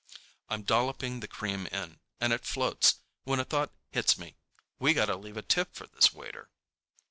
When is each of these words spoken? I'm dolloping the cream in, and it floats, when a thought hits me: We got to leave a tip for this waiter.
I'm 0.49 0.63
dolloping 0.63 1.19
the 1.19 1.27
cream 1.27 1.67
in, 1.67 1.99
and 2.19 2.33
it 2.33 2.43
floats, 2.43 3.01
when 3.23 3.39
a 3.39 3.45
thought 3.45 3.71
hits 3.91 4.17
me: 4.17 4.35
We 4.79 4.95
got 4.95 5.05
to 5.05 5.15
leave 5.15 5.37
a 5.37 5.43
tip 5.43 5.75
for 5.75 5.85
this 5.85 6.11
waiter. 6.11 6.49